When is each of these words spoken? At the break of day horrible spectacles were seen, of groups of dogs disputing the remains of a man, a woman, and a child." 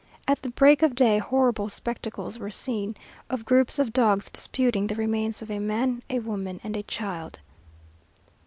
At 0.27 0.41
the 0.41 0.49
break 0.49 0.81
of 0.81 0.95
day 0.95 1.19
horrible 1.19 1.69
spectacles 1.69 2.39
were 2.39 2.49
seen, 2.49 2.95
of 3.29 3.45
groups 3.45 3.77
of 3.77 3.93
dogs 3.93 4.31
disputing 4.31 4.87
the 4.87 4.95
remains 4.95 5.43
of 5.43 5.51
a 5.51 5.59
man, 5.59 6.01
a 6.09 6.17
woman, 6.17 6.59
and 6.63 6.75
a 6.75 6.81
child." 6.81 7.37